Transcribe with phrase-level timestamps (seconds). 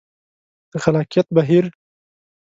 [0.71, 1.65] د خلاقیت بهیر